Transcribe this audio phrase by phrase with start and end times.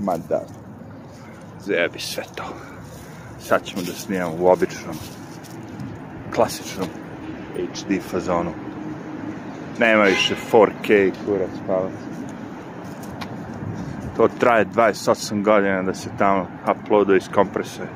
[0.00, 0.42] Ma da.
[1.60, 2.44] Zajebi sve to.
[3.38, 4.94] Sad ćemo da snimamo u običnom,
[6.34, 6.88] klasičnom
[7.56, 8.50] HD fazonu.
[9.78, 11.92] Nema više 4K kurac palac.
[14.16, 17.88] To traje 28 godina da se tamo uploaduje iz kompresuje.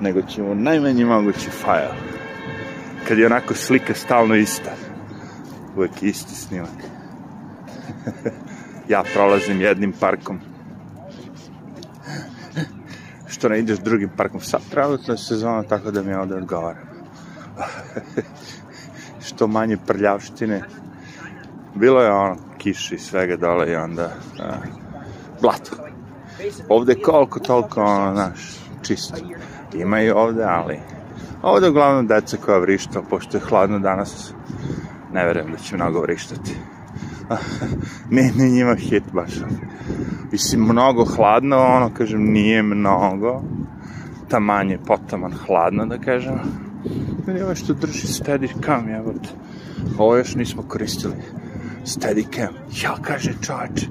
[0.00, 1.94] Nego ćemo najmanji mogući file.
[3.08, 4.70] Kad je onako slika stalno ista.
[5.76, 6.78] Uvijek isti snimak.
[8.88, 10.40] ja prolazim jednim parkom.
[13.38, 14.40] Što ne ideš drugim parkom.
[14.40, 16.80] Sad pravutno je sezona tako da mi ovde odgovara.
[19.26, 20.62] Što manje prljavštine.
[21.74, 24.54] Bilo je ono kiši i svega dole i onda a,
[25.40, 25.76] blato.
[26.68, 29.16] Ovde je koliko toliko ono, znaš, čisto.
[29.74, 30.78] Ima i ovde, ali
[31.42, 34.32] ovde uglavnom deca koja vrišta, pošto je hladno danas,
[35.12, 36.56] ne verujem da će mnogo vrištati.
[38.10, 39.32] ne, ne hit baš.
[40.32, 43.42] Mislim, mnogo hladno, ono, kažem, nije mnogo.
[44.28, 46.34] Taman je potaman hladno, da kažem.
[47.28, 49.14] Ili ovo što drži steadicam, evo
[49.98, 51.14] Ovo još nismo koristili.
[51.84, 52.54] Steadicam.
[52.82, 53.86] Ja, kaže čovječ,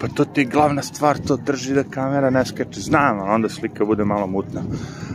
[0.00, 2.80] pa to ti je glavna stvar, to drži da kamera ne skače.
[2.80, 4.62] Znam, onda slika bude malo mutna.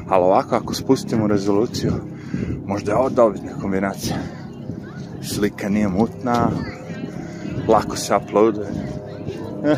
[0.07, 1.91] Ali ovako, ako spustimo rezoluciju,
[2.65, 4.17] možda je ovo dobitna kombinacija.
[5.21, 6.49] Slika nije mutna,
[7.67, 8.67] lako se uploaduje.
[9.65, 9.75] Eh.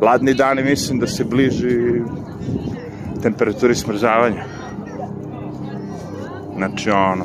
[0.00, 2.02] Ladni dani mislim da se bliži
[3.22, 4.44] temperaturi smrzavanja.
[6.56, 7.24] Znači ono,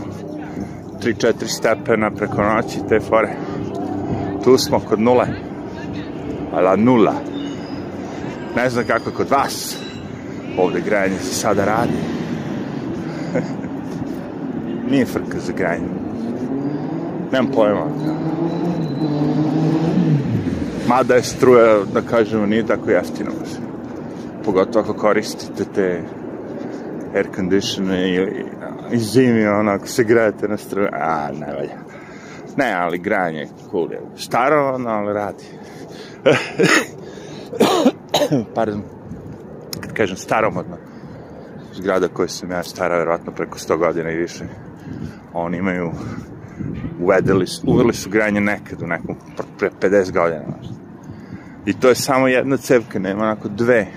[1.04, 3.36] 3-4 stepena preko noći te fore.
[4.44, 5.28] Tu smo kod nule.
[6.54, 7.14] Ala nula.
[8.56, 9.78] Ne znam kako kod vas.
[10.58, 11.98] Ovde grajanje se sada radi.
[14.92, 15.88] Nije frka za grajanje.
[17.32, 17.86] Nemam pojma.
[20.88, 23.32] Mada je struja, da kažemo, nije tako jeftina.
[24.46, 26.04] Pogotovo ako koristite te
[27.16, 28.46] air conditione ili
[28.92, 31.78] i zimi, ono, ako se grejete na struju, a, ne valja.
[32.58, 34.02] Ne, ali granje je cool, je.
[34.18, 35.44] Staro, ono, ali radi.
[38.56, 38.84] Pardon.
[39.82, 40.78] Kad kažem staromodno,
[41.74, 44.46] zgrada koja sam ja stara, verovatno preko 100 godina i više,
[45.34, 45.92] oni imaju
[47.00, 49.16] uvedeli, uveli su granje nekad u nekom
[49.58, 50.44] pre 50 godina.
[51.66, 53.88] I to je samo jedna cevka, nema onako dve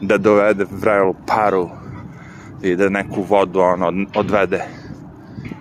[0.00, 1.70] da dovede vrelu paru
[2.62, 4.64] i da neku vodu ono, odvede.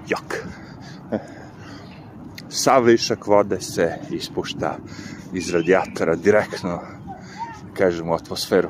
[0.07, 0.35] Jok.
[2.50, 4.78] Sav višak vode se ispušta
[5.34, 6.79] iz radijatora direktno,
[7.73, 8.69] kažem, u atmosferu.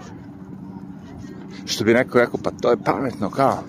[1.65, 3.63] Što bi neko rekao, pa to je pametno, kao,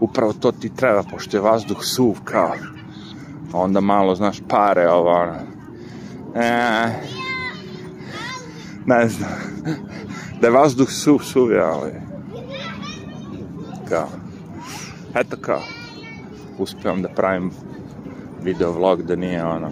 [0.00, 2.54] upravo to ti treba, pošto je vazduh suv, kao,
[3.52, 5.36] onda malo, znaš, pare, ovo, ono,
[6.34, 7.21] e,
[8.86, 9.30] ne znam,
[10.40, 11.92] da je vazduh suv, suv je, ali,
[13.88, 14.08] kao,
[15.14, 15.60] eto kao,
[16.58, 17.50] uspevam da pravim
[18.44, 19.70] video vlog da nije ono,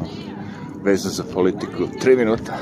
[0.84, 2.53] vezan za politiku, tri minuta.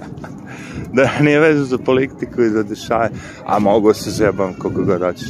[0.96, 3.10] da nije vezan za politiku i za dešaje,
[3.46, 5.28] a mogu se zebam koliko god hoćeš.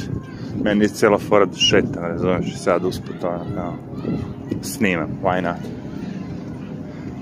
[0.65, 3.75] Meni je cijela fora da šetam, razumiješ, sad usput ono, kao,
[4.63, 5.57] snimam, why not?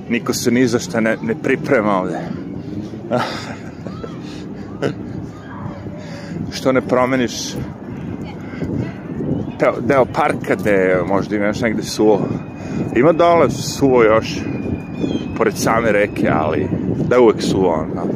[0.09, 2.46] Niko se ni za šta ne, ne priprema ovde.
[6.53, 7.33] što ne promeniš
[9.59, 12.21] deo, deo parka gde možda imaš negde suvo.
[12.97, 14.41] Ima dole suvo još,
[15.37, 16.69] pored same reke, ali
[17.09, 18.07] da je uvek suvo, ono.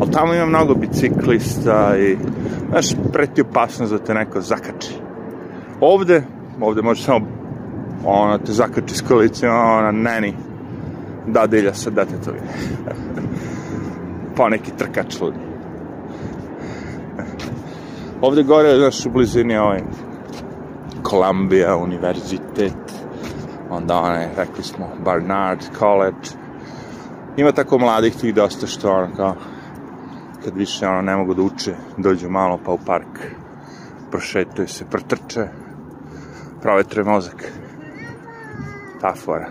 [0.00, 2.16] Ali tamo ima mnogo biciklista i,
[2.70, 4.94] znaš, preti opasnost da te neko zakači.
[5.80, 6.22] Ovde,
[6.60, 7.26] ovde može samo,
[8.04, 10.34] ona te zakači s koalicijom, ona neni
[11.26, 12.42] dadilja sa detetovim.
[14.40, 15.38] pa neki trkač ludi.
[18.20, 19.82] Ovde gore, znaš, u blizini ovaj
[21.10, 22.94] Columbia univerzitet,
[23.70, 26.32] onda onaj, rekli smo, Barnard College.
[27.36, 29.34] Ima tako mladih tih dosta što ono kao,
[30.44, 33.20] kad više ono ne mogu da uče, dođu malo pa u park,
[34.10, 35.48] prošetuju se, protrče,
[36.62, 37.52] provetre mozak.
[39.00, 39.48] Ta fora.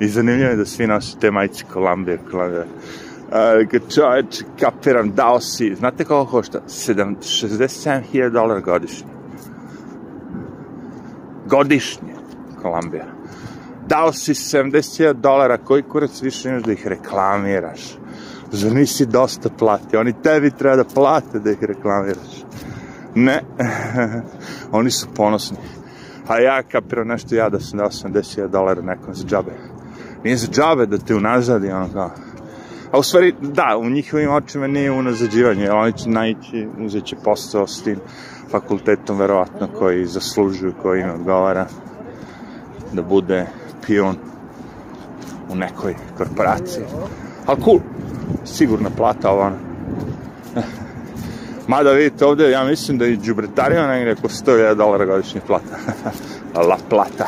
[0.00, 2.64] I zanimljivo je da svi nose te majice Columbia, Columbia.
[2.64, 6.60] Uh, kad čovječ, kapiram, dao si, znate koliko košta?
[6.68, 9.20] 67.000 dolara godišnje
[11.50, 12.14] godišnje,
[12.62, 13.06] Kolumbija.
[13.88, 17.80] Dao si 70 dolara, koji kurac više imaš da ih reklamiraš?
[18.52, 19.96] Zar nisi dosta plati?
[19.96, 22.44] Oni tebi treba da plate da ih reklamiraš.
[23.14, 23.40] Ne,
[24.78, 25.56] oni su ponosni.
[26.30, 29.50] A ja kapiram nešto ja da sam dao 80 dolara nekom za džabe.
[30.24, 32.10] Nije za džabe da te unazadi, ono kao,
[32.92, 37.16] A u stvari, da, u njihovim očima nije unazađivanje, jer oni će naići, uzet će
[37.24, 37.98] posao s tim
[38.50, 41.66] fakultetom, verovatno, koji zaslužuju, koji im odgovara
[42.92, 43.46] da bude
[43.86, 44.16] pion
[45.48, 46.84] u nekoj korporaciji.
[47.46, 47.78] Ali cool,
[48.44, 49.50] sigurna plata ovo.
[51.70, 55.76] Mada vidite ovde, ja mislim da i džubretarijama negde oko 100.000 dolara godišnje plata.
[56.68, 57.26] La plata.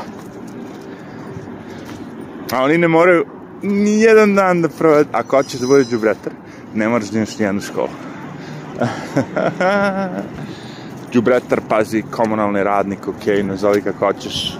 [2.52, 3.24] A oni ne moraju
[3.62, 6.32] ni jedan dan da provede, ako hoćeš da bude džubretar,
[6.74, 7.88] ne moraš da imaš ni jednu školu.
[11.12, 14.58] džubretar, pazi, komunalni radnik, ok, nazovi kako hoćeš,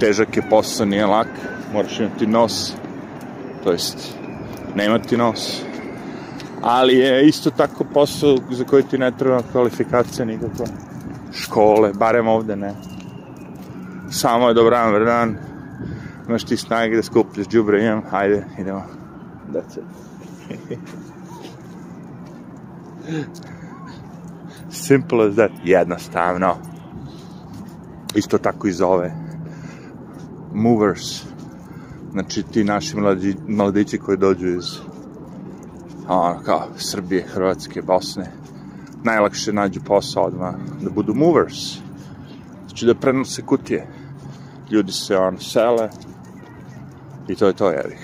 [0.00, 1.28] težak je posao, nije lak,
[1.72, 2.72] moraš imati nos,
[3.64, 4.14] to jest,
[4.74, 5.67] nemati nos,
[6.62, 10.66] ali je isto tako posao za koji ti ne treba kvalifikacija nikakva,
[11.32, 12.74] škole, barem ovde ne.
[14.10, 15.36] Samo je dobran dan,
[16.28, 18.82] imaš ti snage da skupljaš džubre, imam, hajde, idemo.
[19.52, 19.84] That's it.
[24.70, 25.50] Simple as that.
[25.64, 26.56] Jednostavno.
[28.14, 29.12] Isto tako i zove.
[30.54, 31.22] Movers.
[32.12, 34.64] Znači ti naši mladi, mladići koji dođu iz
[36.08, 38.32] ono kao Srbije, Hrvatske, Bosne.
[39.04, 41.78] Najlakše nađu posao odmah da budu movers.
[42.66, 43.86] Znači da prenose kutije.
[44.70, 45.88] Ljudi se on sele.
[47.28, 47.96] I to je to jevi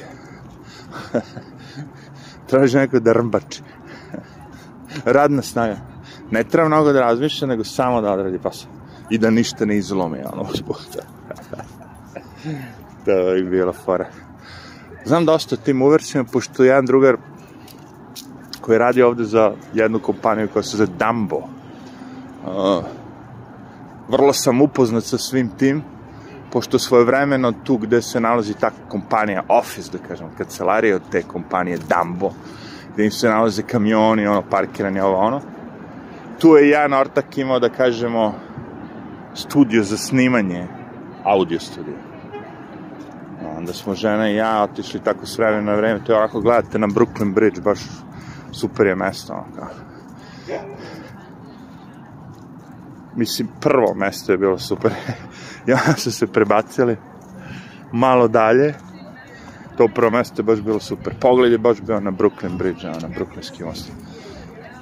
[2.48, 3.62] traži neko da rmbači.
[5.16, 5.76] Radna snaga.
[6.30, 8.70] Ne treba mnogo da razmišlja nego samo da odradi posao.
[9.10, 10.76] I da ništa ne izlomi ono usput
[13.04, 14.06] to je bila fora.
[15.04, 17.16] Znam dosta tim uversima pošto jedan drugar
[18.64, 21.36] koji radi ovde za jednu kompaniju koja se zove Dumbo.
[21.36, 22.84] Uh,
[24.08, 25.82] vrlo sam upoznat sa svim tim,
[26.52, 31.22] pošto svoje vremeno tu gde se nalazi ta kompanija, office da kažem, kancelarija od te
[31.22, 32.30] kompanije Dumbo,
[32.94, 35.40] gde im se nalaze kamioni, ono, parkirani, ovo, ono,
[36.38, 38.34] tu je jedan ortak imao, da kažemo,
[39.34, 40.66] studio za snimanje,
[41.24, 41.94] audio studio.
[43.58, 46.78] Onda smo žena i ja otišli tako s vremena na vreme, to je ovako, gledate
[46.78, 47.80] na Brooklyn Bridge, baš
[48.54, 49.68] super je mesto, ono kao.
[53.16, 54.92] Mislim, prvo mesto je bilo super.
[55.66, 56.96] ja su se prebacili
[57.92, 58.74] malo dalje.
[59.76, 61.14] To prvo mesto je baš bilo super.
[61.20, 63.92] Pogled je baš bio na Brooklyn Bridge, na Brooklynski most.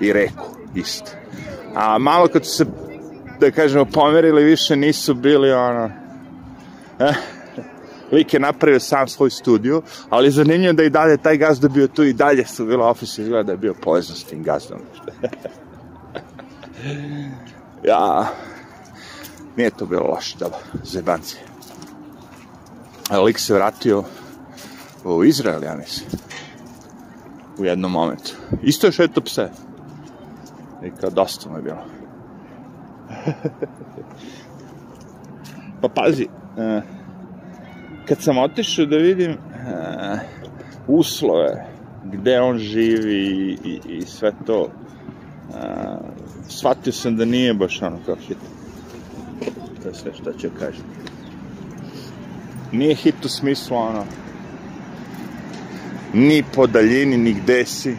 [0.01, 1.11] I reku, isto.
[1.75, 2.67] A malo kad su se,
[3.41, 5.91] da kažemo, pomerili, više nisu bili, ono,
[6.99, 7.15] eh,
[8.13, 12.03] lik je napravio sam svoj studio, ali zanimljivo da i dalje taj gazda bio tu
[12.03, 14.79] i dalje su bilo ofise, izgleda da je bio povezan s tim gazdom.
[17.85, 18.29] ja,
[19.57, 21.37] nije to bilo loše, dobro, zebanci.
[23.25, 24.05] Lik se vratio
[25.05, 26.11] u Izrael, ja mislim.
[27.59, 28.33] U jednom momentu.
[28.63, 29.51] Isto je šeto pse.
[30.85, 31.85] I kao dosta mu je bilo.
[35.81, 37.02] pa pazi, uh,
[38.13, 40.19] kad sam otišao da vidim uh,
[40.87, 41.67] uslove
[42.05, 45.57] gde on živi i, i, i sve to uh,
[46.49, 48.37] shvatio sam da nije baš ono kao hit.
[49.83, 50.85] To je sve što ću kažem.
[52.73, 54.05] Nije hit u smislu ono
[56.13, 57.97] ni po daljini, ni gde si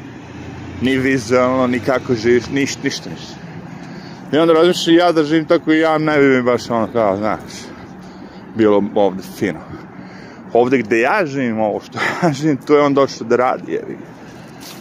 [0.82, 3.36] ni vizualno, ni kako živiš ništa, ništa, ništa.
[4.34, 7.18] I onda razmišljam ja da živim tako i ja ne bi mi baš ono kao,
[7.18, 7.40] znaš
[8.56, 9.73] bilo ovde fino
[10.54, 13.98] ovde gde ja živim, ovo što ja živim, to je on došao da radi, jevi.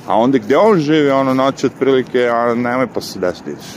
[0.07, 3.77] A onda gde on živi, ono noć otprilike, a nemoj pa se destiš.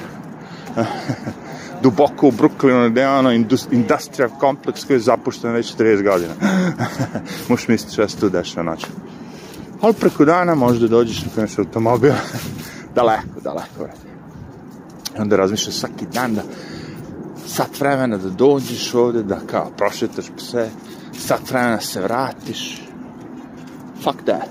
[1.84, 3.32] Duboko u Brooklynu, gde je ono
[3.72, 6.34] industrial kompleks koji je zapušten već 30 godina.
[7.50, 8.86] Možeš misliti šta se tu dešava noć.
[9.82, 12.14] Ali preko dana možda dođeš na kojem se automobil.
[12.96, 13.88] daleko, daleko.
[15.18, 16.42] I onda razmišljaš svaki dan da
[17.48, 20.70] sat vremena da dođeš ovde, da kao prošetaš pse,
[21.18, 22.82] sat vremena se vratiš.
[24.04, 24.50] Fuck that.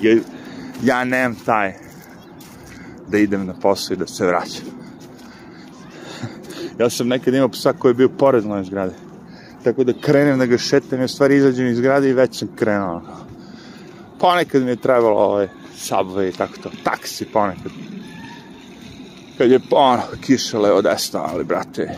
[0.00, 0.16] Ja,
[0.82, 1.74] ja nemam taj
[3.08, 4.64] da idem na posao i da se vraćam.
[6.80, 8.94] ja sam nekad imao psa koji je bio pored moje zgrade.
[9.64, 13.02] Tako da krenem da ga šetam, ja stvari izađem iz zgrade i već sam krenuo.
[14.18, 16.70] Ponekad mi je trebalo ovaj subway i tako to.
[16.84, 17.72] Taksi ponekad.
[19.38, 21.96] Kad je ono, kiša levo desno, ali brate,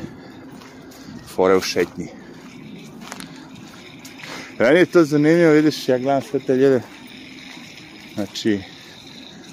[1.27, 2.18] fore u šetnji.
[4.59, 6.83] Meni je to zanimljivo, vidiš, ja gledam sve te ljude.
[8.15, 8.61] Znači,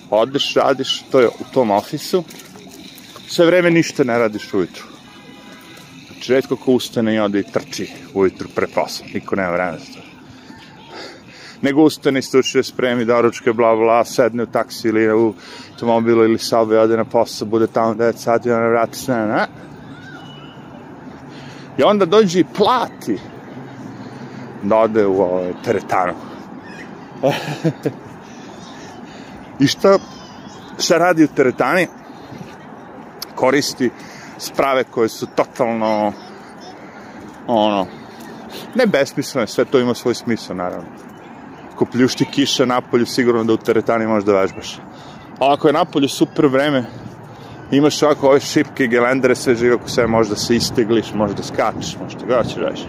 [0.10, 2.24] odeš, radiš to je u tom ofisu,
[3.28, 4.84] sve vreme ništa ne radiš ujutru.
[6.08, 9.08] Znači, redko ko ustane i ode i trči ujutru pre posla.
[9.14, 10.00] Niko nema vremena za to.
[11.62, 15.34] nego ustane, istučuje, spremi doručke, bla, bla, sedne u taksi ili u
[15.72, 19.48] automobilu ili sobe, ode na posao, bude tamo 9 sati, ona vrati se, ne?
[21.78, 23.18] I onda dođe i plati
[24.70, 26.14] da ode u ovaj, teretanu.
[29.60, 29.98] I šta,
[30.80, 31.88] šta radi u teretani?
[33.36, 33.90] Koristi
[34.38, 36.14] sprave koje su totalno
[37.48, 37.88] ono
[38.76, 40.88] ne besmislene, sve to ima svoj smisao naravno.
[41.74, 44.80] Ako pljušti kiša napolju, sigurno da u teretani možeš da vežbaš.
[45.40, 46.86] A ako je napolju super vreme,
[47.72, 51.44] imaš ovako ove šipke, gelendere, sve živo ako sve možeš da se istegliš, možeš da
[51.44, 52.84] skačeš, možeš da ćeš reći.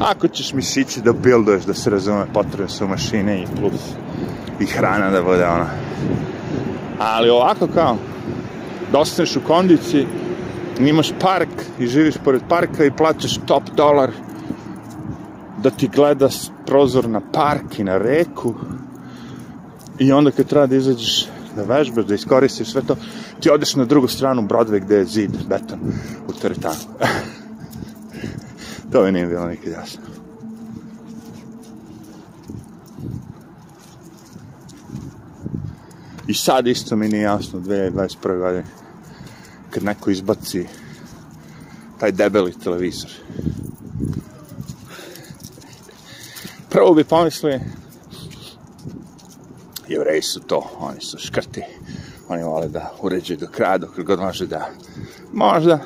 [0.00, 3.80] Ako ćeš mišići da bilduješ, da se razume, potrebne su mašine i plus
[4.60, 5.66] i hrana da bude ona.
[6.98, 7.96] Ali ovako kao,
[8.92, 10.06] da ostaneš u kondiciji,
[10.80, 14.10] imaš park i živiš pored parka i plaćaš top dolar
[15.62, 16.28] da ti gleda
[16.66, 18.54] prozor na park i na reku
[19.98, 21.26] i onda kad treba da izađeš
[21.56, 22.96] da vežbaš, da iskoristiš sve to,
[23.40, 25.78] ti odeš na drugu stranu Broadway gde je zid, beton,
[26.28, 26.80] u teretanu.
[28.92, 30.02] to mi nije bilo nikad jasno.
[36.26, 38.38] I sad isto mi nije jasno, 2021.
[38.38, 38.64] godine,
[39.70, 40.66] kad neko izbaci
[42.00, 43.10] taj debeli televizor.
[46.68, 47.60] Prvo bi pomislili,
[49.88, 51.62] jevreji su to, oni su škrti,
[52.28, 54.70] oni vole da uređuju do kraja, dok god može da,
[55.32, 55.78] možda,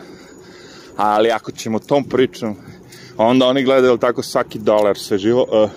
[0.96, 2.56] ali ako ćemo tom pričom,
[3.16, 5.70] onda oni gledaju tako svaki dolar sve živo, uh,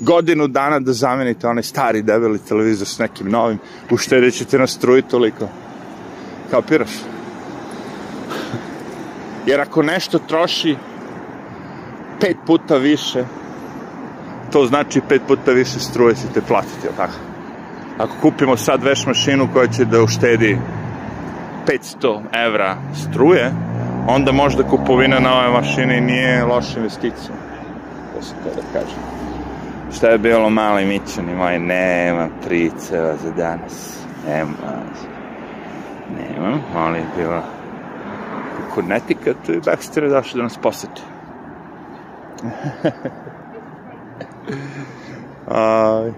[0.00, 3.58] godinu dana da zamenite onaj stari debeli televizor s nekim novim,
[3.90, 5.48] uštedit ćete na struji toliko.
[6.50, 6.90] Kapiraš?
[9.46, 10.76] Jer ako nešto troši
[12.20, 13.24] pet puta više,
[14.52, 17.12] to znači pet puta više struje ćete platiti, tako?
[17.98, 20.58] Ako kupimo sad veš mašinu koja će da uštedi
[21.66, 23.52] 500 evra struje,
[24.08, 27.34] onda možda kupovina na ove mašine nije loša investicija.
[28.14, 28.98] To se to da kažem.
[29.96, 33.98] Šta je bilo mali mićani moj, nema priceva za danas.
[34.28, 34.52] Nema.
[36.18, 37.42] Nema, ali je bilo
[38.74, 41.02] Kurnetika, tu je Baxter došao da nas poseti.
[45.46, 46.12] Aj.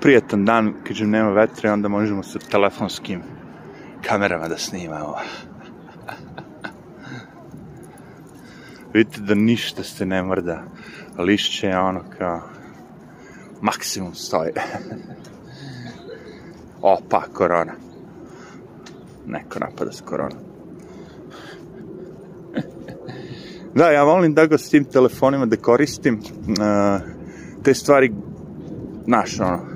[0.00, 3.22] Prijetan dan, kažem, nema vetre, onda možemo sa telefonskim
[4.02, 5.14] kamerama da snimamo.
[8.94, 10.62] Vidite da ništa se ne mrda.
[11.18, 12.40] Lišće je ono kao
[13.60, 14.52] maksimum stoji.
[16.82, 17.72] Opa, korona.
[19.26, 20.36] Neko napada s korona.
[23.74, 26.14] da, ja volim da ga s tim telefonima da koristim.
[26.14, 27.00] Uh,
[27.62, 28.12] te stvari,
[29.04, 29.71] znaš, ono,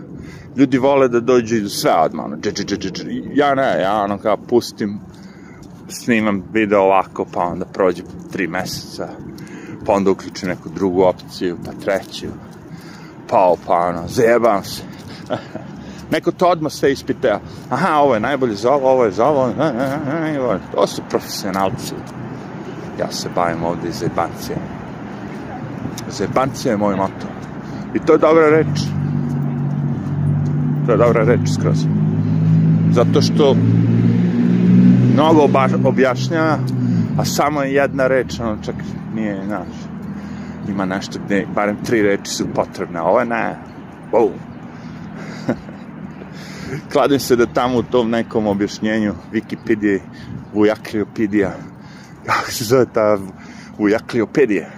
[0.57, 3.05] ljudi vole da dođu sve odmah, ono, dž, dž, dž, dž.
[3.35, 5.01] ja ne, ja ono kao pustim,
[5.89, 9.09] snimam video ovako, pa onda prođe tri meseca,
[9.87, 12.27] pa onda uključim neku drugu opciju, pa treću,
[13.29, 14.83] pa pa ono, zajebam se.
[16.11, 17.41] Neko to odmah sve ispitao.
[17.71, 19.53] Aha, ovo je najbolje za ovo, ovo je za ovo.
[20.75, 21.95] To su profesionalci.
[23.01, 24.59] Ja se bavim ovde iz jebancije.
[26.11, 27.27] Zebancija je moj moto.
[27.95, 28.96] I to je dobra reč.
[30.87, 31.87] To dobra reč skroz.
[32.93, 33.57] Zato što
[35.13, 35.49] mnogo
[35.85, 36.59] objašnjava,
[37.19, 38.75] a samo je jedna reč, ono čak
[39.15, 39.69] nije, znaš,
[40.69, 43.57] ima nešto gde, barem tri reči su potrebne, ovo je ne,
[44.13, 44.31] wow.
[46.93, 50.01] Kladim se da tamo u tom nekom objašnjenju Wikipedia,
[50.55, 51.53] Vujakliopedija,
[52.27, 53.19] kako se zove ta
[53.79, 54.71] Vujakliopedija,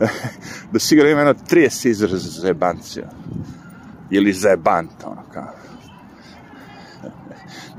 [0.72, 3.04] da sigurno ima jedno 30 izraza za jebanciju.
[4.10, 5.52] Ili za jebant, ono kao.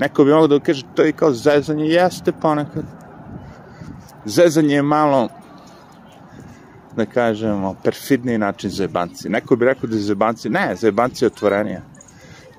[0.00, 2.84] Neko bi mogao da kaže, to je kao zezanje, jeste ponekad.
[4.24, 5.28] Zezanje je malo,
[6.96, 9.28] da kažemo, perfidniji način za jebanci.
[9.28, 11.82] Neko bi rekao da je za jebanci, ne, za jebanci je otvorenija.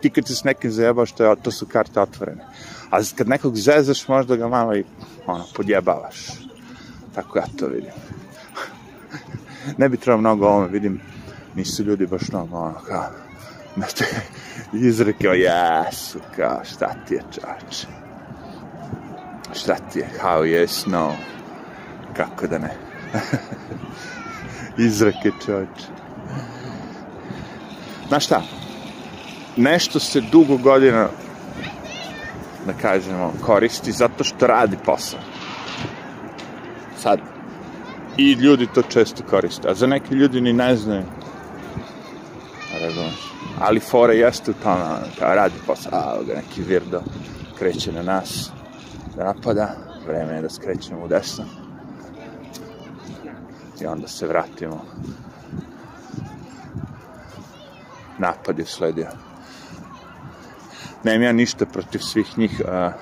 [0.02, 2.46] Ti kad se s nekim zajebaš, to, je, to su karte otvorene.
[2.90, 4.84] A kad nekog zezaš, možda ga malo i,
[5.28, 6.28] ono, podjebavaš.
[7.16, 7.92] Tako ja to vidim.
[9.80, 11.02] ne bi trebao mnogo ovome, vidim,
[11.56, 13.04] nisu ljudi baš mnogo, ono, kao,
[13.76, 14.06] na te
[14.74, 17.86] izreke, o jesu, kao, šta ti je, čač?
[19.54, 21.16] Šta ti je, how yes, no?
[22.14, 22.76] Kako da ne?
[24.88, 25.84] izreke, čač.
[28.08, 28.42] Znaš šta?
[29.58, 31.08] Nešto se dugo godina,
[32.66, 35.20] da kažemo, koristi zato što radi posao.
[36.98, 37.20] Sad,
[38.18, 39.70] I ljudi to često koriste.
[39.70, 41.04] A za neki ljudi ni ne znaju.
[43.64, 44.84] Ali fora jeste u tome,
[45.20, 47.02] kao radi posao, a ga neki virdo
[47.60, 48.52] kreće na nas,
[49.16, 49.76] da napada,
[50.08, 51.46] vreme je da skrećemo u desno.
[53.82, 54.86] I onda se vratimo.
[58.18, 59.08] Napad je sledio.
[61.04, 62.62] Nemam ja ništa protiv svih njih.
[62.66, 62.94] Uh,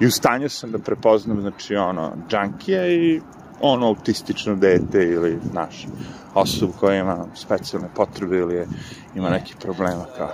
[0.00, 3.20] I u stanju sam da prepoznam, znači, ono, džankije i
[3.60, 5.86] ono autistično dete ili naš
[6.34, 8.66] osob koja ima specijalne potrebe ili je,
[9.14, 10.30] ima neki problema kao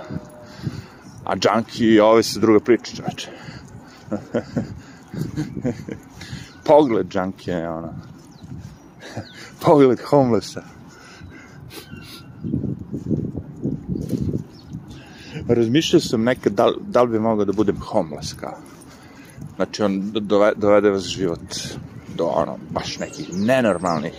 [1.25, 3.29] a junkie ove se druga priča čoveče.
[6.67, 7.93] Pogled junkie je ono
[9.65, 10.61] pogled homelessa.
[15.47, 18.57] Razmišljao sam nekad da, da li bi mogao da budem homeless kao.
[19.55, 21.39] Znači on dovede, dovede vas život
[22.15, 24.13] do ono, baš nekih nenormalnih.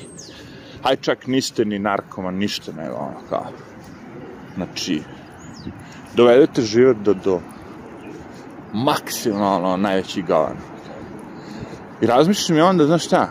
[0.83, 3.47] Aj čak niste ni narkoman, ništa nego ono kao.
[4.55, 5.03] Znači,
[6.15, 7.41] dovedete život do, do
[8.73, 10.57] maksimalno najveći gavan.
[12.01, 13.29] I razmišljam i onda, znaš šta,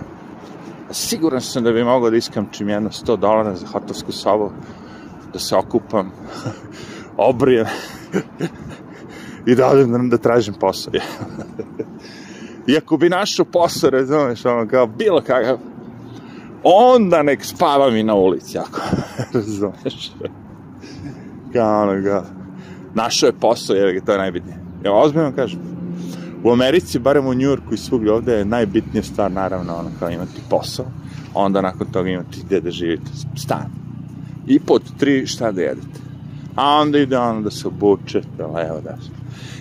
[0.91, 4.51] siguran sam da bi mogao da iskamčim jedno 100 dolara za hotovsku sobu,
[5.34, 6.12] da se okupam,
[7.17, 7.67] obrijem
[9.48, 10.93] i da odem da, da tražim posao.
[12.67, 15.57] I ako bi našao posao, razumeš, ono, kao bilo kakav,
[16.63, 18.81] onda nek spava mi na ulici, ako,
[19.34, 20.12] razumeš.
[21.53, 22.24] Kao ono, kao,
[22.93, 24.57] našao je posao, jer to je najbitnije.
[24.84, 25.60] Ja ozbiljno kažem,
[26.43, 30.41] u Americi, barem u Njurku i svugdje ovde je najbitnija stvar, naravno, ono, kao imati
[30.50, 30.86] posao,
[31.34, 33.69] onda nakon toga imati gde da živite, stan.
[34.48, 36.00] I pod tri, šta da jedete.
[36.55, 38.98] A onda ide ono da se obučete, levo da.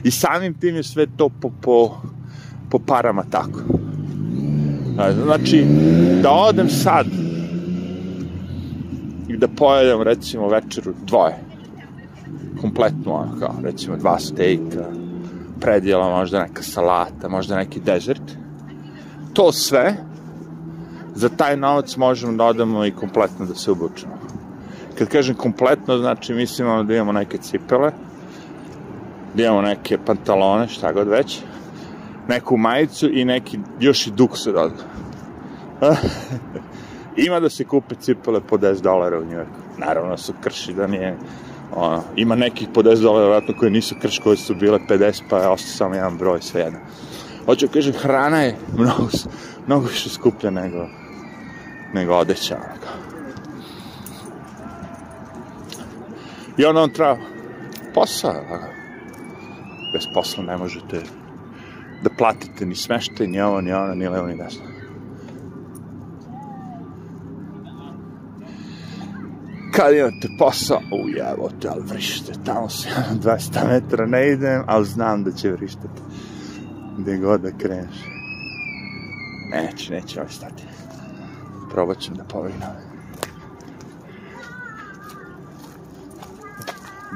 [0.05, 1.97] I samim tim je sve to po, po
[2.75, 3.61] po parama tako.
[5.25, 5.67] Znači,
[6.23, 7.07] da odem sad
[9.29, 11.35] i da pojedem, recimo, večeru dvoje,
[12.61, 14.85] kompletno, ono, kao, recimo, dva stejka,
[15.61, 18.33] predjela, možda neka salata, možda neki dezert,
[19.33, 19.97] to sve,
[21.15, 24.19] za taj novac možemo da odemo i kompletno da se obučemo.
[24.99, 27.93] Kad kažem kompletno, znači mislimo da imamo neke cipele,
[29.35, 31.43] da imamo neke pantalone, šta god već,
[32.29, 34.75] neku majicu i neki, još i dukse doda.
[37.27, 39.59] ima da se kupe cipele po 10 dolara u Njujorku.
[39.79, 41.17] Naravno su krši da nije,
[41.75, 45.39] ono, ima nekih po 10 dolara, vratno koje nisu krš, koje su bile 50, pa
[45.39, 46.79] je ostao samo jedan broj, sve jedno.
[47.47, 49.09] Hoću kažem, hrana je mnogo,
[49.67, 50.87] mnogo više skuplja nego,
[51.95, 52.87] nego odeća, onako.
[56.57, 57.17] I onda on treba
[57.95, 58.35] posao,
[59.93, 61.03] bez posla ne možete
[62.05, 64.63] da platite ni smeštaj, ni ovo, ni ono, ni levo, ni desno.
[69.73, 72.89] Kad imate posao, u jevo te, ali vrište, tamo se
[73.25, 76.03] 200 metra ne idem, ali znam da će vrištati.
[76.99, 77.97] Gde god da kreneš.
[79.51, 80.63] Neće, neće ovaj stati.
[81.71, 82.71] Probat ću da povrgnem.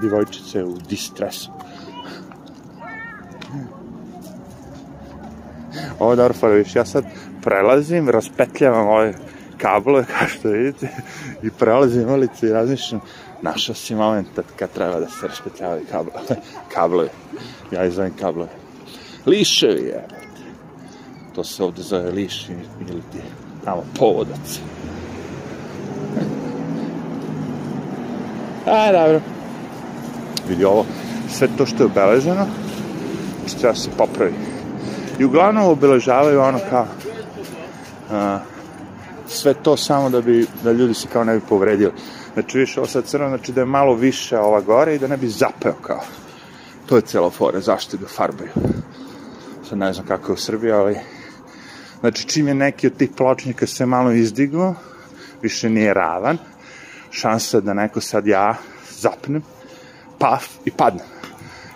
[0.00, 1.50] Divojčice u distresu.
[5.98, 7.04] ovo je dobro viš, ja sad
[7.42, 9.14] prelazim, raspetljavam ove
[9.58, 10.88] kablove, kao što vidite,
[11.42, 13.00] i prelazim ulicu i razmišljam,
[13.42, 16.20] našao si moment kad treba da se raspetljavaju kablove,
[16.74, 17.08] kablove,
[17.70, 18.50] ja ih zovem kablove.
[19.26, 20.06] Liševi, je,
[21.34, 22.48] to se ovde zove liš
[22.88, 23.18] ili ti
[23.64, 24.60] tamo povodac.
[28.66, 29.20] A, dobro.
[30.48, 30.86] Vidi ovo,
[31.30, 32.46] sve to što je obeleženo,
[33.46, 34.47] što treba se popraviti.
[35.18, 36.86] I uglavnom obeležavaju ono kao
[38.10, 38.38] a,
[39.28, 41.92] sve to samo da bi da ljudi se kao ne bi povredili.
[42.34, 45.16] Znači više ovo sad crno, znači da je malo više ova gore i da ne
[45.16, 46.00] bi zapeo kao.
[46.86, 48.50] To je celo fore, zašto ga farbaju.
[49.68, 50.96] Sad ne znam kako je u Srbiji, ali
[52.00, 54.74] znači čim je neki od tih pločnika se malo izdigao,
[55.42, 56.38] više nije ravan,
[57.10, 58.54] šansa da neko sad ja
[58.90, 59.42] zapnem,
[60.18, 61.06] paf i padnem.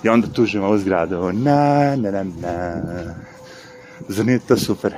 [0.02, 3.31] I onda tužim ovu zgradu, na, na, na, na.
[4.08, 4.94] Zar nije to super?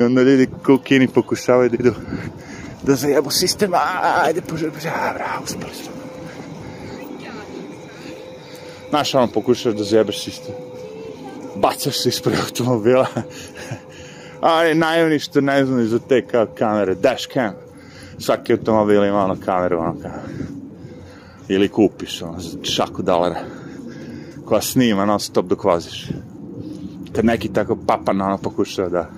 [0.00, 1.94] I onda ljudi ko u Kini pokušavaju da idu
[2.82, 3.72] da zajebu sistem,
[4.24, 4.70] ajde, požar,
[5.14, 5.92] bravo, uspali smo.
[8.90, 10.54] Znaš, ono, pokušaš da zajebeš sistem.
[11.56, 13.06] Bacaš se ispred automobila.
[14.40, 17.52] Ali najavni što ne znam za te kao kamere, dash cam.
[18.18, 20.20] Svaki automobil ima ono kameru, ono kao.
[21.48, 23.40] Ili kupiš, ono, šaku dolara.
[24.44, 26.08] Koja snima non stop dok voziš
[27.16, 29.10] kad neki tako papan ono pokušao da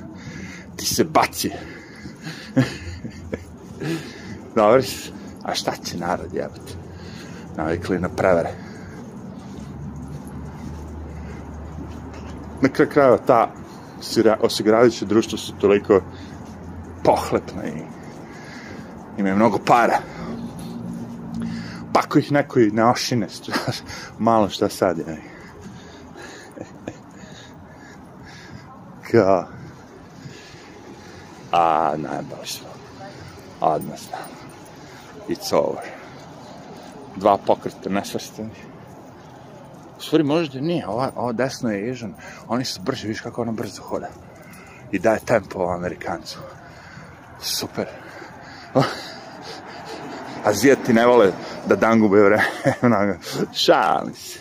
[0.76, 1.50] ti se baci
[4.56, 4.82] Dobro,
[5.42, 6.74] a šta će narod jebati?
[7.56, 8.50] Navikli na prevere.
[12.62, 13.52] Na kraju krajeva ta
[14.40, 16.00] osiguravajuće društvo su toliko
[17.04, 17.82] pohlepne i
[19.20, 19.98] imaju mnogo para.
[21.92, 23.26] Pa ako ih neko i ne ošine,
[24.18, 25.04] malo šta sad je.
[25.04, 25.37] Kao,
[31.52, 32.68] a najbolji smo.
[33.60, 34.28] Odmah znam.
[35.28, 35.84] It's over.
[37.16, 38.50] Dva pokreta nesvrstani.
[39.98, 42.14] U stvari možda nije, ova, ova desno je ježan.
[42.48, 44.08] Oni su brži, viš kako ono brzo hoda.
[44.92, 46.38] I daje tempo Amerikancu.
[47.40, 47.86] Super.
[50.44, 51.32] Azijeti ne vole
[51.66, 53.16] da dan gube vremena.
[53.52, 54.38] Šalim se.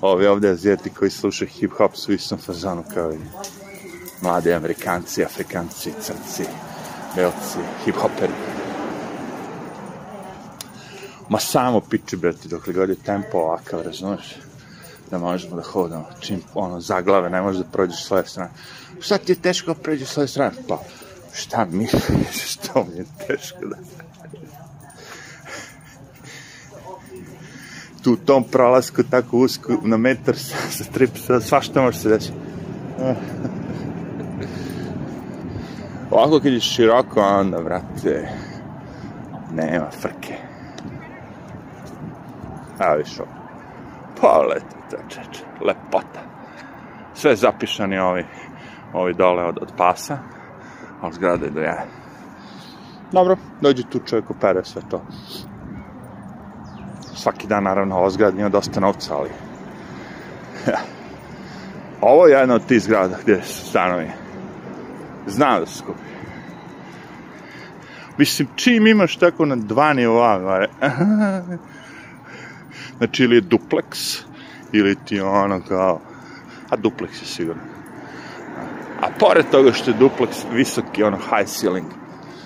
[0.00, 3.18] Ovi ovde Azijeti koji slušaju hip-hop su istom fazonu kao i
[4.22, 6.44] mladi Amerikanci, Afrikanci, Crnci,
[7.16, 8.32] Belci, hip-hoperi.
[11.28, 14.36] Ma samo piči, brati, dok li god je tempo ovakav, razumeš?
[15.10, 18.50] Da možemo da hodamo, čim ono zaglave, ne možeš da prođeš s svoje strane.
[19.00, 20.52] Šta ti je teško da pređeš s svoje strane?
[20.68, 20.82] Pa,
[21.32, 23.76] šta misliš, što mi je teško da...
[28.02, 32.08] tu u tom prolasku tako usko na metar sa, sa trip, sa svašta može se
[32.08, 32.30] deći.
[36.16, 38.28] Ovako kad je široko, onda, vrate,
[39.52, 40.34] nema frke.
[42.78, 43.28] A viš ovo.
[44.20, 44.76] Pa, leti,
[45.08, 46.20] čeče, lepota.
[47.14, 48.26] Sve zapišani ovi,
[48.92, 50.18] ovi dole od, od pasa,
[51.02, 51.84] ali zgrada je do ja.
[53.12, 55.02] Dobro, dođe tu čovjek opere sve to.
[57.14, 59.30] Svaki dan, naravno, ova zgrada ima dosta novca, ali...
[62.00, 64.25] Ovo je jedna od tih zgrada gdje su stanovi.
[65.26, 65.82] Znam da se.
[68.18, 70.38] Mislim, čim imaš tako na dva nivoa,
[72.98, 74.22] znači ili je duplex,
[74.72, 76.00] ili ti ono kao,
[76.70, 77.62] a duplex je sigurno.
[79.00, 81.86] A pored toga što je duplex visoki, ono high ceiling,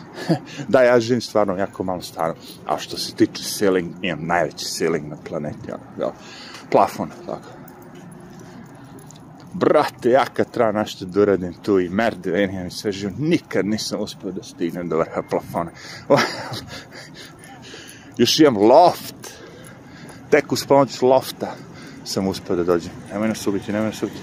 [0.68, 2.34] da, ja živim stvarno jako malo stano,
[2.66, 6.12] a što se tiče ceiling, imam najveći ceiling na planeti, ono, ja,
[6.70, 7.59] plafon, tako
[9.52, 14.00] brate, ja kad treba nešto da uradim tu i merde, i sve živo, nikad nisam
[14.00, 15.70] uspio da stignem do vrha plafona.
[18.18, 19.14] Još imam loft,
[20.30, 21.54] tek uz pomoć lofta
[22.04, 22.92] sam uspio da dođem.
[23.12, 24.20] Nemoj nas ubiti, nemoj nas ubiti.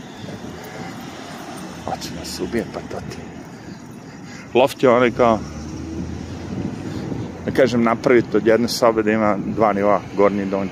[1.86, 3.18] Hoće nas ubije, pa to ti.
[4.54, 5.40] Loft je onaj kao,
[7.46, 10.72] da kažem, napraviti od jedne sobe da ima dva nivoa, gornji i donji.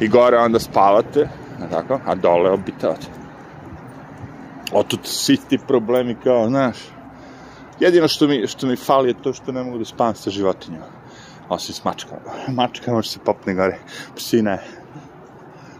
[0.00, 1.28] I gore onda spavate,
[1.70, 3.17] tako, a dole obitavate
[4.72, 6.76] otud svi ti problemi kao, znaš,
[7.80, 10.86] jedino što mi, što mi fali je to što ne mogu da spavam sa životinjama,
[11.48, 12.20] osim s mačkama.
[12.48, 13.78] Mačka može se popne gore,
[14.16, 14.58] psi ne.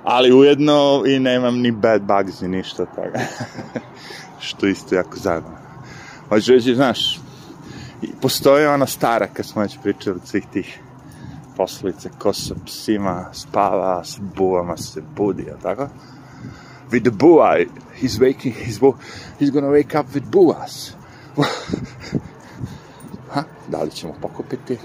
[0.04, 3.20] Ali ujedno i nemam ni bad bugs ni ništa od toga.
[4.48, 5.58] što isto jako zabavno.
[6.28, 7.20] Hoće reći, znaš,
[8.20, 10.80] postoji ona stara, kad smo već pričali od svih tih
[11.56, 15.88] poslovice, ko sa psima spava, sa buvama se budi, tako?
[16.90, 17.64] With the boa.
[17.94, 18.52] He's waking.
[18.52, 18.80] He's
[19.38, 20.94] he's gonna wake up with boas.
[23.34, 23.44] ha?
[23.68, 24.78] Da li ćemo pokupiti?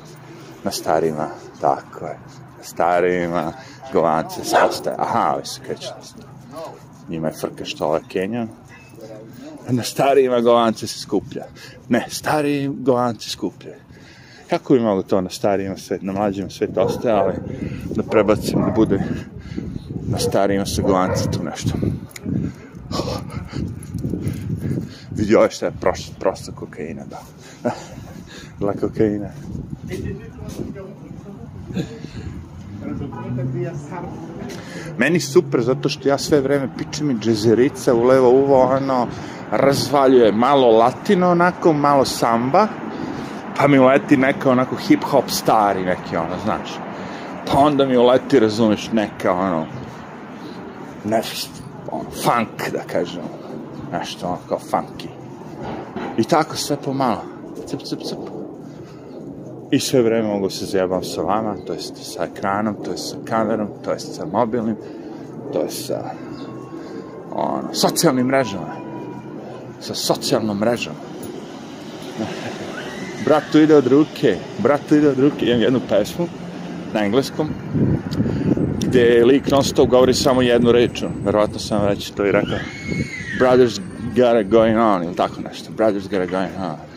[0.63, 1.28] Na starima,
[1.62, 2.20] tako je.
[2.58, 3.54] Na starima,
[3.94, 4.96] govance se ostaje.
[5.00, 5.88] Aha, ovi se kreću.
[7.10, 8.48] Njima je frka što ovo je Kenja.
[9.70, 11.44] Na starijima govance se skuplja.
[11.89, 13.76] Ne, stari govance skuplja.
[14.50, 17.34] Kako bi mogo to na starijima svet, na mlađima svet ostaje, ali
[17.96, 19.04] da prebacim, da bude
[20.08, 21.72] na starijima sa govance tu nešto.
[25.12, 27.22] Vidio je što je prosta, prosta kokaina, da.
[28.66, 29.30] La kokaina.
[34.98, 39.08] Meni super, zato što ja sve vreme pičem i džezerica u levo uvo, ono,
[39.52, 42.68] razvaljuje malo latino, onako, malo samba,
[43.58, 46.70] pa mi uleti neka onako hip-hop stari neki, ono, znaš.
[47.52, 49.66] Pa onda mi uleti, razumeš, neka, ono,
[51.06, 51.50] nešto,
[51.92, 53.24] ono, funk, da kažem,
[53.92, 55.08] nešto ono kao funky.
[56.18, 57.22] I tako sve pomalo,
[57.68, 58.18] cip, cip, cip.
[59.72, 63.18] I sve vreme mogu se zajebam sa vama, to jest sa ekranom, to jest sa
[63.26, 64.76] kamerom, to jest sa mobilnim,
[65.54, 66.12] to jest sa
[67.32, 68.76] ono, socijalnim mrežama.
[69.82, 70.94] Sa socijalnom mrežom.
[73.26, 76.28] Bratu ide od ruke, bratu ide od ruke, imam jednu pesmu
[76.93, 77.49] na engleskom,
[78.88, 82.60] gde lik non stop govori samo jednu reč, verovatno sam već to i rekao.
[83.39, 83.79] Brothers
[84.15, 85.71] got it going on, ili tako nešto.
[85.71, 86.93] Brothers got it going on.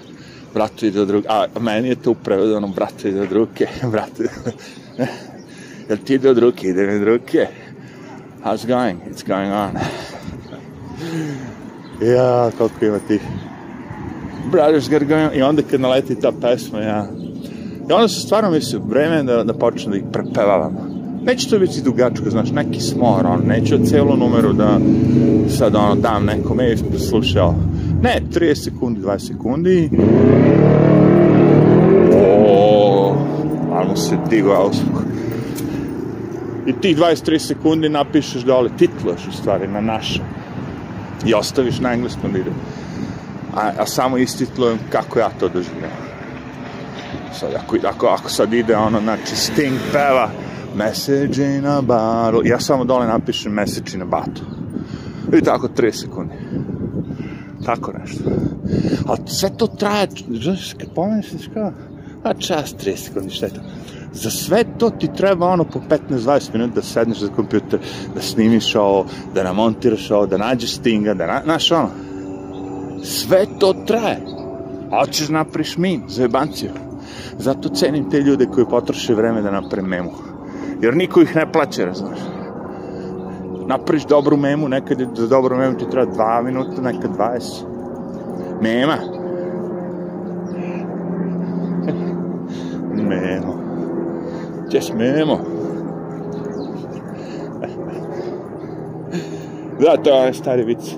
[0.56, 4.22] bratu ide od ruke, a meni je to upravo ono, bratu ide od ruke, bratu,
[5.88, 7.46] jel ti ide od ruke, ide mi od ruke,
[8.44, 9.76] how's going, it's going on.
[12.14, 13.20] ja, koliko ima tih
[14.50, 17.06] Brothers Got Going, i onda kad naleti ta pesma, ja,
[17.90, 20.76] i onda se stvarno misli, vreme da, da počnem da ih prepevavam.
[21.22, 24.78] Neće to biti dugačko, znaš, neki smor, on, neću celu numeru da
[25.48, 27.54] sad ono, dam nekome i slušao.
[28.02, 29.90] Ne, 30 sekundi, 20 sekundi.
[32.14, 33.16] O,
[33.88, 35.02] mu se digo auspuh.
[36.66, 40.20] I tih 23 sekundi napišeš dole, titluješ u stvari na naše.
[41.26, 42.50] I ostaviš na engleskom da ide.
[43.54, 46.15] A, a samo istitlujem kako ja to doživljam.
[47.32, 50.30] Sad, ako, ako, ako sad ide ono, znači, Sting peva,
[50.76, 54.46] message in a bottle, ja samo dole napišem message in a bottle.
[55.38, 56.34] I tako 3 sekundi.
[57.64, 58.24] Tako nešto.
[59.06, 61.72] Ali sve to traje, znaš, kad pomisliš kao,
[62.24, 63.60] a čas 3 sekundi, šta je to?
[64.12, 67.80] Za sve to ti treba ono po 15-20 minuta da sedneš za kompjuter,
[68.14, 71.88] da snimiš ovo, da namontiraš ovo, da nađeš Stinga, da na, znaš ono.
[73.04, 74.20] Sve to traje.
[74.90, 76.70] A hoćeš napriš min, za jebanciju.
[77.38, 80.10] Zato cenim te ljude koji potroše vreme da napre memu.
[80.80, 82.18] Jer niko ih ne plaće, razumeš.
[83.66, 87.64] Napriš dobru memu, nekad je za dobru memu ti treba 2 minuta, nekad 20.
[88.62, 88.96] Mema.
[93.08, 93.58] Memo.
[94.70, 95.38] Ćeš memo.
[99.80, 100.94] Da, to je stari vic.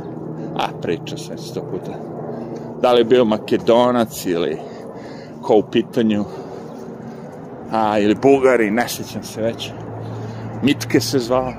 [0.57, 1.93] A, pričao sam sto puta.
[2.83, 4.59] Da li je bio makedonac ili
[5.49, 6.25] ko u pitanju,
[7.73, 9.71] a, ili Bugari, ne sjećam se već.
[10.63, 11.53] Mitke se zvao.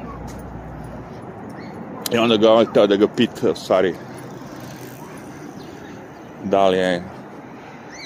[2.12, 3.96] I onda ga ovaj teo da ga pita, u stvari,
[6.44, 7.04] da li je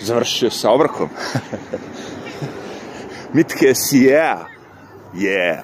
[0.01, 1.09] završio sa obrkom.
[3.33, 4.37] Mitke si yeah.
[5.13, 5.61] Yeah.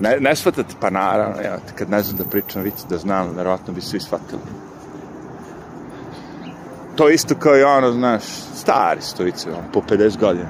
[0.00, 3.72] ne, ne shvatate, pa naravno, ja, kad ne znam da pričam vic, da znam, verovatno
[3.74, 4.69] bi svi shvatili
[7.00, 8.22] to isto kao i ono, znaš,
[8.54, 10.48] stari stojice, on, po 50 godina.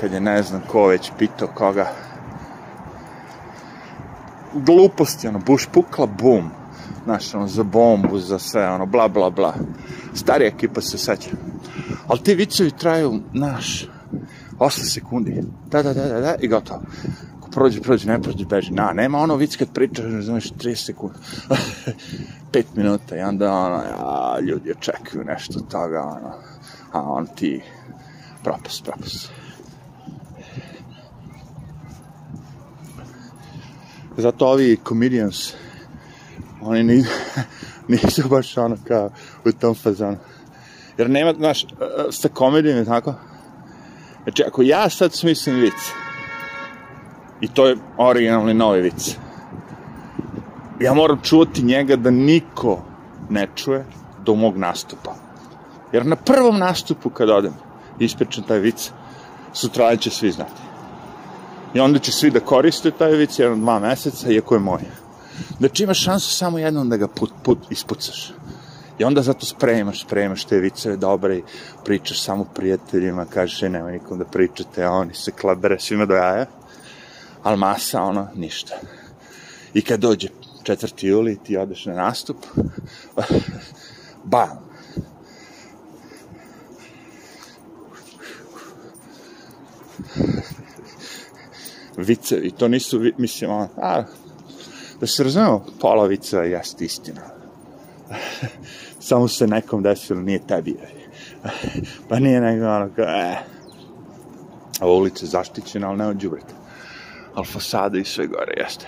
[0.00, 1.92] Kad je ne znam ko već pitao koga.
[4.54, 6.50] Gluposti, ono, buš pukla, bum.
[7.04, 9.54] Znaš, ono, za bombu, za sve, ono, bla, bla, bla.
[10.14, 11.30] Starija ekipa se seća.
[12.06, 13.88] Ali ti vicevi traju, znaš,
[14.58, 15.42] 8 sekundi.
[15.70, 16.80] Da, da, da, da, da, i gotovo
[17.54, 18.72] prođe, prođe, ne prođe, beži.
[18.72, 21.18] Na, nema ono vic kad pričaš, znaš, 30 sekunda.
[22.52, 26.34] 5 minuta i onda ono, ja, ljudi očekuju nešto od toga, ono,
[26.92, 27.62] a on ti
[28.42, 29.28] propus, propus.
[34.16, 35.54] Zato ovi comedians,
[36.60, 37.10] oni nisu,
[37.88, 39.10] nisu baš ono kao
[39.44, 40.16] u tom fazonu.
[40.98, 41.66] Jer nema, znaš,
[42.10, 43.14] sa komedijom tako?
[44.22, 45.72] Znači, ako ja sad smislim vic,
[47.40, 49.16] I to je originalni novi vic.
[50.80, 52.82] Ja moram čuvati njega da niko
[53.30, 53.86] ne čuje
[54.24, 55.14] do mog nastupa.
[55.92, 57.52] Jer na prvom nastupu kad odem,
[57.98, 58.92] ispričam taj vic,
[59.52, 60.62] sutra će svi znati.
[61.74, 64.82] I onda će svi da koriste taj vic jedno dva meseca, iako je moj.
[65.58, 68.32] Znači imaš šansu samo jednom da ga put, put ispucaš.
[68.98, 71.42] I onda zato spremaš, spremaš te viceve dobre i
[71.84, 76.14] pričaš samo prijateljima, kažeš, e, nema nikom da pričate, a oni se klabere svima do
[76.14, 76.46] jaja
[77.44, 78.74] ali masa, ono, ništa.
[79.74, 80.28] I kad dođe
[80.62, 81.06] 4.
[81.06, 82.36] juli, ti odeš na nastup,
[84.24, 84.48] bam,
[91.96, 94.02] vicevi, to nisu, mislim, on, a,
[95.00, 97.20] da se razumemo, pola viceva jeste istina.
[99.00, 100.76] Samo se nekom desilo, nije tebi.
[102.08, 103.06] pa nije nego ono kao,
[104.80, 106.63] a ulica zaštićena, ali ne od džubreta
[107.34, 108.86] ali fasada i sve gore jeste.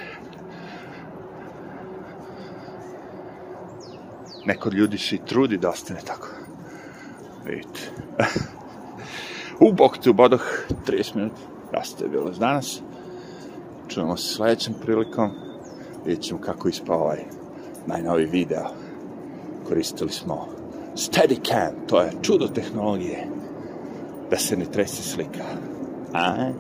[4.45, 6.29] Neko ljudi se i trudi da ostane tako.
[7.45, 7.81] Vidite.
[9.61, 10.43] U bok tu bodoh
[10.87, 11.41] 30 minuta.
[11.73, 12.81] Rasta je bilo danas.
[13.89, 15.31] Čujemo se sledećem prilikom.
[16.05, 17.25] Vidjet ćemo kako ispao ovaj
[17.87, 18.65] najnovi video.
[19.69, 20.57] Koristili smo
[20.97, 23.27] Steadicam, to je čudo tehnologije.
[24.31, 25.45] Da se ne trese slika.
[26.15, 26.51] A?